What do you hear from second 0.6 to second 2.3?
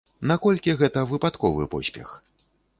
гэта выпадковы поспех?